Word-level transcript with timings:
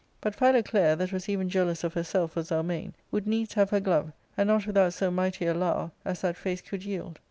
But 0.19 0.33
Philoclea, 0.33 0.95
that 0.95 1.11
was 1.13 1.29
even 1.29 1.47
jealous 1.47 1.83
of 1.83 1.93
herself 1.93 2.31
for 2.31 2.41
Zelmane, 2.41 2.95
would 3.11 3.27
needs 3.27 3.53
have 3.53 3.69
her 3.69 3.79
glove, 3.79 4.11
and 4.35 4.47
not 4.47 4.65
without 4.65 4.93
so 4.95 5.11
mighty 5.11 5.45
a 5.45 5.53
lower 5.53 5.91
[frown] 5.91 5.91
as 6.05 6.21
that 6.21 6.37
face 6.37 6.61
could 6.61 6.83
yield. 6.83 7.19